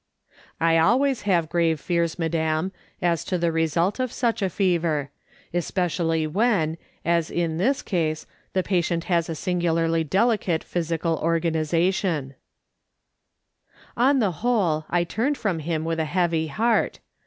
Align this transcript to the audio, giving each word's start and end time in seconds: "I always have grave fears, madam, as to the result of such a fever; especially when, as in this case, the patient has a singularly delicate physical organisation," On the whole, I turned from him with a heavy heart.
"I 0.59 0.79
always 0.79 1.21
have 1.29 1.47
grave 1.47 1.79
fears, 1.79 2.17
madam, 2.17 2.71
as 3.03 3.23
to 3.25 3.37
the 3.37 3.51
result 3.51 3.99
of 3.99 4.11
such 4.11 4.41
a 4.41 4.49
fever; 4.49 5.11
especially 5.53 6.25
when, 6.25 6.79
as 7.05 7.29
in 7.29 7.57
this 7.59 7.83
case, 7.83 8.25
the 8.53 8.63
patient 8.63 9.03
has 9.03 9.29
a 9.29 9.35
singularly 9.35 10.03
delicate 10.03 10.63
physical 10.63 11.19
organisation," 11.19 12.33
On 13.95 14.17
the 14.17 14.31
whole, 14.41 14.85
I 14.89 15.03
turned 15.03 15.37
from 15.37 15.59
him 15.59 15.85
with 15.85 15.99
a 15.99 16.05
heavy 16.05 16.47
heart. 16.47 16.97